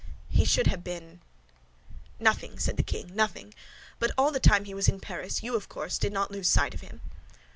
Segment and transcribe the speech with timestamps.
[0.29, 1.21] "He should have been—?"
[2.19, 3.53] "Nothing," said the king, "nothing.
[3.99, 6.73] But all the time he was in Paris, you, of course, did not lose sight
[6.73, 7.01] of him?"